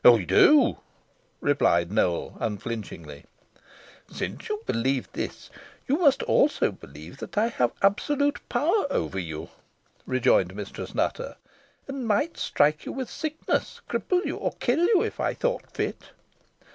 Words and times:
"I 0.03 0.23
do," 0.23 0.79
replied 1.41 1.91
Nowell, 1.91 2.35
unflinchingly. 2.39 3.25
"Since 4.09 4.49
you 4.49 4.63
believe 4.65 5.07
this, 5.13 5.51
you 5.87 5.95
must 5.97 6.23
also 6.23 6.71
believe 6.71 7.17
that 7.17 7.37
I 7.37 7.49
have 7.49 7.71
absolute 7.83 8.39
power 8.49 8.87
over 8.89 9.19
you," 9.19 9.49
rejoined 10.07 10.55
Mistress 10.55 10.95
Nutter, 10.95 11.35
"and 11.87 12.07
might 12.07 12.35
strike 12.39 12.83
you 12.87 12.91
with 12.91 13.11
sickness, 13.11 13.79
cripple 13.87 14.25
you, 14.25 14.37
or 14.37 14.53
kill 14.53 14.83
you 14.83 15.03
if 15.03 15.19
I 15.19 15.35
thought 15.35 15.69
fit." 15.69 16.01